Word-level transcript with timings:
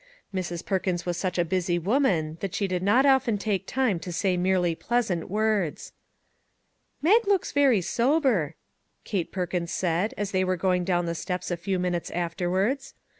Mrs. 0.33 0.65
Perkins 0.65 1.05
was 1.05 1.15
such 1.15 1.37
a 1.37 1.45
busy 1.45 1.77
woman 1.77 2.39
that 2.39 2.55
she 2.55 2.67
did 2.67 2.81
not 2.81 3.05
often 3.05 3.37
take 3.37 3.67
time 3.67 3.99
to 3.99 4.11
say 4.11 4.35
merely 4.35 4.73
pleasant 4.73 5.29
words." 5.29 5.93
Mag 7.03 7.27
looks 7.27 7.51
very 7.51 7.81
sober," 7.81 8.55
Kate 9.03 9.31
Perkins 9.31 9.71
said, 9.71 10.15
as 10.17 10.31
they 10.31 10.43
were 10.43 10.57
going 10.57 10.83
down 10.83 11.05
the 11.05 11.13
steps 11.13 11.51
a 11.51 11.55
few 11.55 11.77
min 11.77 11.93
utes 11.93 12.09
afterwards. 12.09 12.95